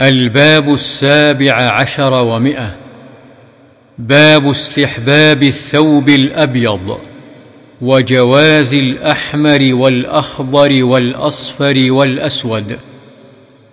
الباب 0.00 0.72
السابع 0.72 1.52
عشر 1.52 2.12
ومئة. 2.12 2.76
باب 3.98 4.50
استحباب 4.50 5.42
الثوب 5.42 6.08
الأبيض 6.08 7.00
وجواز 7.80 8.74
الأحمر 8.74 9.74
والأخضر 9.74 10.84
والأصفر 10.84 11.92
والأسود 11.92 12.78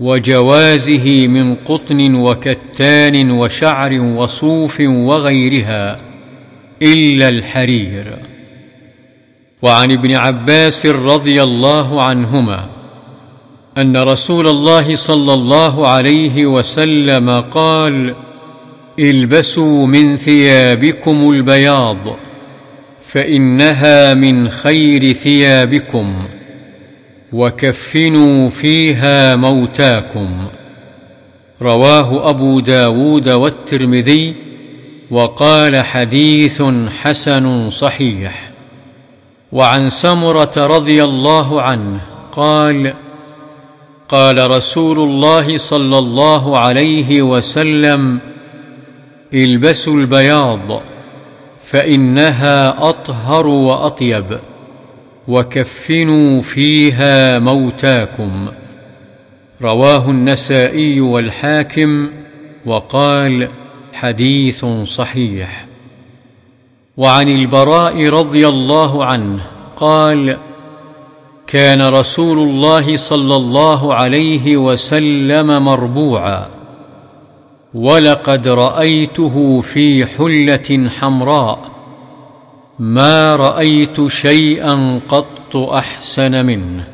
وجوازه 0.00 1.26
من 1.26 1.54
قطن 1.54 2.14
وكتان 2.14 3.30
وشعر 3.30 4.00
وصوف 4.00 4.80
وغيرها 4.80 5.96
إلا 6.82 7.28
الحرير. 7.28 8.18
وعن 9.62 9.92
ابن 9.92 10.16
عباس 10.16 10.86
رضي 10.86 11.42
الله 11.42 12.02
عنهما 12.02 12.77
أن 13.78 13.96
رسول 13.96 14.48
الله 14.48 14.94
صلى 14.94 15.32
الله 15.32 15.88
عليه 15.88 16.46
وسلم 16.46 17.30
قال 17.30 18.14
البسوا 18.98 19.86
من 19.86 20.16
ثيابكم 20.16 21.30
البياض 21.30 22.16
فإنها 23.06 24.14
من 24.14 24.48
خير 24.48 25.12
ثيابكم 25.12 26.28
وكفنوا 27.32 28.48
فيها 28.48 29.36
موتاكم. 29.36 30.48
رواه 31.62 32.30
أبو 32.30 32.60
داود 32.60 33.28
والترمذي 33.28 34.34
وقال 35.10 35.76
حديث 35.76 36.62
حسن 37.02 37.70
صحيح. 37.70 38.50
وعن 39.52 39.90
سمرة 39.90 40.52
رضي 40.56 41.04
الله 41.04 41.62
عنه 41.62 42.00
قال 42.32 42.94
قال 44.08 44.50
رسول 44.50 44.98
الله 44.98 45.56
صلى 45.56 45.98
الله 45.98 46.58
عليه 46.58 47.22
وسلم 47.22 48.20
البسوا 49.34 49.94
البياض 49.94 50.82
فإنها 51.64 52.88
أطهر 52.88 53.46
وأطيب 53.46 54.38
وكفنوا 55.28 56.40
فيها 56.40 57.38
موتاكم. 57.38 58.48
رواه 59.62 60.10
النسائي 60.10 61.00
والحاكم 61.00 62.10
وقال 62.66 63.48
حديث 63.92 64.64
صحيح. 64.84 65.66
وعن 66.96 67.28
البراء 67.28 68.08
رضي 68.08 68.48
الله 68.48 69.04
عنه 69.04 69.42
قال 69.76 70.47
كان 71.48 71.82
رسول 71.82 72.38
الله 72.38 72.96
صلى 72.96 73.36
الله 73.36 73.94
عليه 73.94 74.56
وسلم 74.56 75.62
مربوعا. 75.62 76.48
ولقد 77.74 78.48
رأيته 78.48 79.60
في 79.60 80.06
حلة 80.06 80.90
حمراء. 81.00 81.58
ما 82.78 83.36
رأيت 83.36 84.06
شيئا 84.06 85.00
قط 85.08 85.56
أحسن 85.56 86.46
منه. 86.46 86.84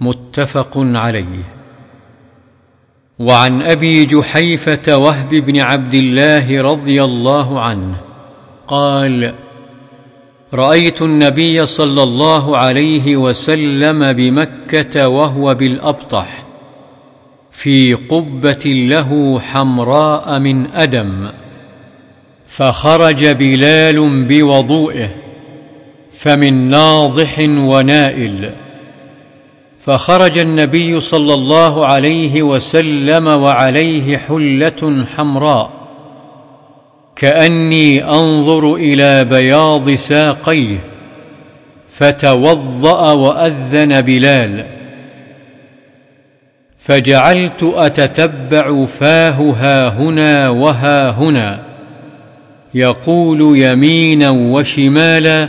متفق 0.00 0.72
عليه. 0.76 1.58
وعن 3.18 3.62
أبي 3.62 4.04
جحيفة 4.04 4.96
وهب 4.96 5.28
بن 5.28 5.60
عبد 5.60 5.94
الله 5.94 6.62
رضي 6.62 7.04
الله 7.04 7.60
عنه 7.60 7.96
قال 8.68 9.34
رأيت 10.54 11.02
النبي 11.02 11.66
صلى 11.66 12.02
الله 12.02 12.56
عليه 12.56 13.16
وسلم 13.16 14.12
بمكة 14.12 15.08
وهو 15.08 15.54
بالأبطح 15.54 16.44
في 17.50 17.94
قبة 17.94 18.64
له 18.66 19.40
حمراء 19.40 20.38
من 20.38 20.66
أدم 20.66 21.30
فخرج 22.46 23.26
بلال 23.26 24.26
بوضوئه 24.26 25.08
فمن 26.10 26.54
ناضح 26.70 27.38
ونائل 27.48 28.54
فخرج 29.80 30.38
النبي 30.38 31.00
صلى 31.00 31.34
الله 31.34 31.86
عليه 31.86 32.42
وسلم 32.42 33.26
وعليه 33.26 34.16
حلة 34.16 35.06
حمراء. 35.16 35.77
كأني 37.18 38.04
أنظر 38.04 38.74
إلى 38.74 39.24
بياض 39.24 39.90
ساقيه 39.90 40.78
فتوضأ 41.88 43.12
وأذن 43.12 44.00
بلال. 44.00 44.66
فجعلت 46.78 47.72
أتتبع 47.74 48.84
فاه 48.84 49.54
ها 49.60 49.88
هنا 49.88 50.48
وها 50.48 51.10
هنا 51.10 51.62
يقول 52.74 53.58
يمينا 53.58 54.30
وشمالا 54.30 55.48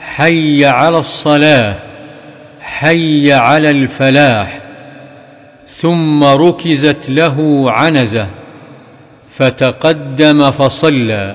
حي 0.00 0.66
على 0.66 0.98
الصلاة 0.98 1.76
حي 2.60 3.32
على 3.32 3.70
الفلاح. 3.70 4.60
ثم 5.66 6.24
ركزت 6.24 7.10
له 7.10 7.70
عنزة. 7.70 8.39
فتقدم 9.30 10.50
فصلى 10.50 11.34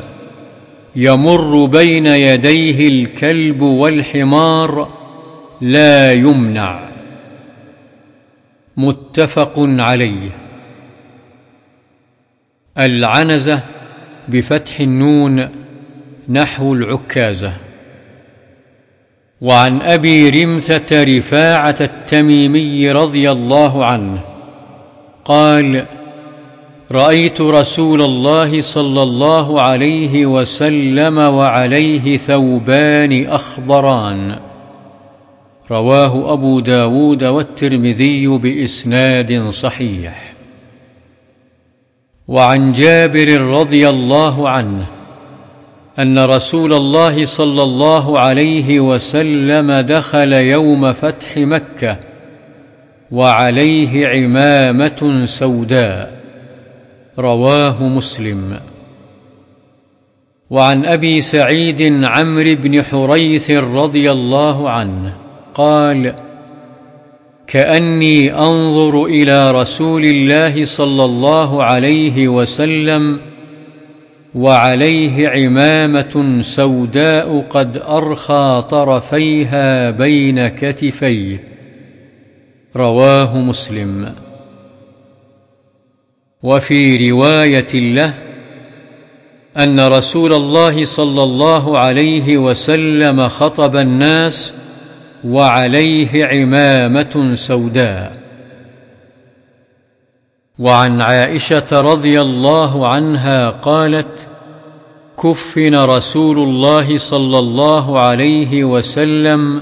يمر 0.95 1.66
بين 1.66 2.06
يديه 2.06 2.88
الكلب 2.88 3.61
والحمار 3.61 4.89
لا 5.61 6.11
يمنع. 6.11 6.89
متفق 8.78 9.53
عليه. 9.57 10.29
العنزة 12.79 13.59
بفتح 14.27 14.79
النون 14.79 15.50
نحو 16.29 16.73
العكازة. 16.73 17.53
وعن 19.41 19.81
أبي 19.81 20.29
رمثة 20.29 21.03
رفاعة 21.03 21.75
التميمي 21.81 22.91
رضي 22.91 23.31
الله 23.31 23.85
عنه 23.85 24.22
قال 25.25 25.85
رأيت 26.91 27.41
رسول 27.41 28.01
الله 28.01 28.62
صلى 28.62 29.03
الله 29.03 29.62
عليه 29.62 30.25
وسلم 30.25 31.18
وعليه 31.18 32.18
ثوبان 32.18 33.25
أخضران. 33.25 34.40
رواه 35.72 36.34
أبو 36.34 36.59
داود 36.59 37.24
والترمذي 37.24 38.28
بإسناد 38.28 39.50
صحيح. 39.50 40.34
وعن 42.28 42.72
جابر 42.72 43.41
رضي 43.41 43.90
الله 43.90 44.50
عنه 44.50 44.85
أن 46.00 46.25
رسول 46.25 46.74
الله 46.74 47.25
صلى 47.25 47.63
الله 47.63 48.19
عليه 48.19 48.79
وسلم 48.79 49.72
دخل 49.72 50.34
يوم 50.34 50.94
فتح 50.94 51.38
مكة 51.38 52.00
وعليه 53.12 54.07
عمامة 54.07 55.25
سوداء. 55.25 56.15
رواه 57.20 57.84
مسلم. 57.84 58.59
وعن 60.50 60.86
أبي 60.86 61.22
سعيد 61.22 61.81
عمرو 62.03 62.56
بن 62.56 62.84
حريث 62.84 63.52
رضي 63.52 64.12
الله 64.12 64.70
عنه 64.70 65.14
قال 65.54 66.16
كأني 67.48 68.34
أنظر 68.38 69.06
إلى 69.06 69.52
رسول 69.52 70.06
الله 70.06 70.66
صلى 70.66 71.04
الله 71.04 71.64
عليه 71.64 72.28
وسلم 72.28 73.20
وعليه 74.36 75.30
عمامة 75.30 76.42
سوداء 76.42 77.40
قد 77.50 77.78
أرخى 77.78 78.64
طرفيها 78.70 79.92
بين 79.92 80.48
كتفيه. 80.48 81.44
رواه 82.75 83.38
مسلم. 83.38 84.25
وفي 86.45 87.09
رواية 87.12 87.74
له 87.74 88.13
أن 89.57 89.80
رسول 89.80 90.33
الله 90.33 90.86
صلى 90.86 91.24
الله 91.24 91.77
عليه 91.80 92.38
وسلم 92.38 93.27
خطب 93.27 93.75
الناس 93.75 94.53
وعليه 95.24 96.25
عمامة 96.25 97.31
سوداء. 97.33 98.19
وعن 100.59 101.01
عائشة 101.01 101.68
رضي 101.71 102.21
الله 102.21 102.88
عنها 102.88 103.50
قالت 103.50 104.27
كفن 105.24 105.75
رسول 105.75 106.39
الله 106.39 106.98
صلى 106.98 107.39
الله 107.39 108.00
عليه 108.00 108.63
وسلم 108.63 109.62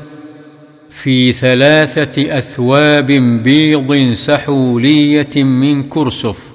في 0.90 1.32
ثلاثة 1.32 2.38
أثواب 2.38 3.08
بيض 3.44 4.14
سحولية 4.14 5.44
من 5.44 5.84
كرسف. 5.84 6.53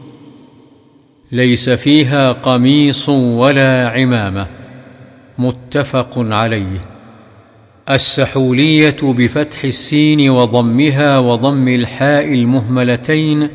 ليس 1.32 1.70
فيها 1.70 2.32
قميص 2.32 3.08
ولا 3.08 3.88
عمامة. 3.88 4.46
متفق 5.38 6.12
عليه. 6.16 6.80
السحولية 7.90 8.96
بفتح 9.02 9.64
السين 9.64 10.30
وضمها 10.30 11.18
وضم 11.18 11.68
الحاء 11.68 12.34
المهملتين 12.34 13.48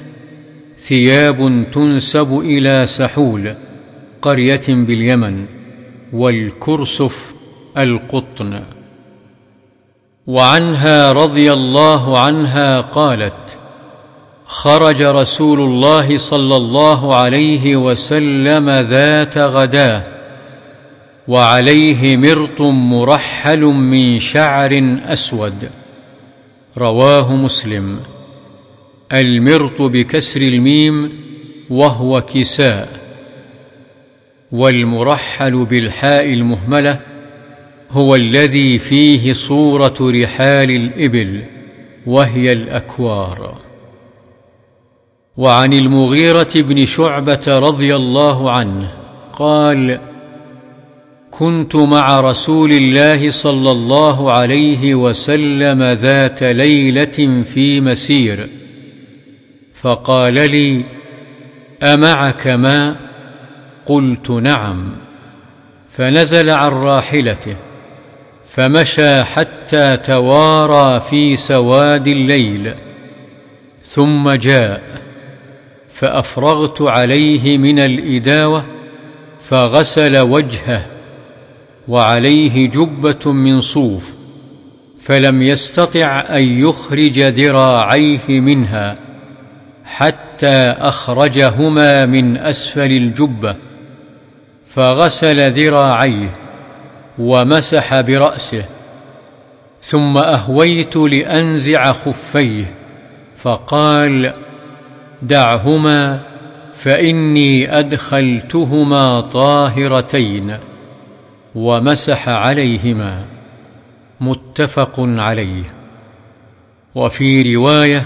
ثياب 0.79 1.65
تنسب 1.71 2.39
إلى 2.39 2.85
سحول 2.85 3.55
قرية 4.21 4.65
باليمن 4.67 5.45
والكرسف 6.13 7.35
القطن. 7.77 8.63
وعنها 10.27 11.11
رضي 11.11 11.53
الله 11.53 12.19
عنها 12.19 12.81
قالت 12.81 13.62
خرج 14.53 15.01
رسول 15.01 15.59
الله 15.59 16.17
صلى 16.17 16.55
الله 16.55 17.15
عليه 17.15 17.75
وسلم 17.75 18.69
ذات 18.69 19.37
غداة 19.37 20.03
وعليه 21.27 22.17
مرط 22.17 22.61
مرحل 22.61 23.59
من 23.61 24.19
شعر 24.19 24.99
أسود. 25.05 25.69
رواه 26.77 27.35
مسلم. 27.35 27.99
المرط 29.13 29.81
بكسر 29.81 30.41
الميم 30.41 31.11
وهو 31.69 32.21
كساء. 32.21 32.89
والمرحل 34.51 35.65
بالحاء 35.65 36.33
المهملة 36.33 36.99
هو 37.91 38.15
الذي 38.15 38.79
فيه 38.79 39.33
صورة 39.33 39.95
رحال 40.01 40.71
الإبل 40.71 41.43
وهي 42.05 42.51
الأكوار. 42.51 43.72
وعن 45.37 45.73
المغيرة 45.73 46.49
بن 46.55 46.85
شعبة 46.85 47.41
رضي 47.47 47.95
الله 47.95 48.51
عنه 48.51 48.93
قال 49.33 49.99
كنت 51.31 51.75
مع 51.75 52.19
رسول 52.19 52.71
الله 52.71 53.29
صلى 53.29 53.71
الله 53.71 54.31
عليه 54.31 54.95
وسلم 54.95 55.83
ذات 55.83 56.43
ليلة 56.43 57.43
في 57.43 57.81
مسير 57.81 58.47
فقال 59.73 60.33
لي 60.33 60.83
أمعك 61.83 62.47
ماء 62.47 62.95
قلت 63.85 64.31
نعم. 64.31 64.95
فنزل 65.89 66.49
عن 66.49 66.71
راحلته 66.71 67.55
فمشى 68.49 69.23
حتى 69.23 69.97
توارى 69.97 71.01
في 71.09 71.35
سواد 71.35 72.07
الليل 72.07 72.73
ثم 73.83 74.31
جاء 74.31 75.02
فأفرغت 76.03 76.81
عليه 76.81 77.57
من 77.57 77.79
الإداوة 77.79 78.65
فغسل 79.39 80.17
وجهه 80.17 80.85
وعليه 81.87 82.69
جبة 82.69 83.31
من 83.31 83.61
صوف 83.61 84.13
فلم 84.99 85.41
يستطع 85.41 86.19
أن 86.29 86.43
يخرج 86.43 87.19
ذراعيه 87.19 88.27
منها 88.29 88.95
حتى 89.85 90.75
أخرجهما 90.77 92.05
من 92.05 92.37
أسفل 92.37 92.91
الجبة 92.91 93.55
فغسل 94.67 95.51
ذراعيه 95.51 96.33
ومسح 97.19 98.01
برأسه 98.01 98.65
ثم 99.81 100.17
أهويت 100.17 100.95
لأنزع 100.95 101.91
خفيه 101.91 102.73
فقال 103.37 104.42
دعهما 105.23 106.19
فإني 106.73 107.79
أدخلتهما 107.79 109.21
طاهرتين 109.21 110.57
ومسح 111.55 112.29
عليهما 112.29 113.25
متفق 114.21 114.93
عليه 114.99 115.73
وفي 116.95 117.55
رواية 117.55 118.05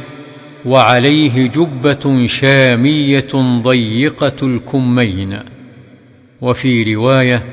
وعليه 0.65 1.47
جبة 1.47 2.25
شامية 2.27 3.61
ضيقة 3.61 4.47
الكمين 4.47 5.39
وفي 6.41 6.95
رواية 6.95 7.45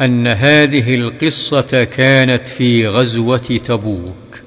أن 0.00 0.26
هذه 0.26 0.94
القصة 0.94 1.84
كانت 1.84 2.48
في 2.48 2.88
غزوة 2.88 3.38
تبوك 3.38 4.41